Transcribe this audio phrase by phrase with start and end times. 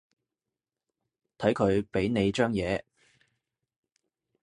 [1.37, 2.81] 睇佢畀你張嘢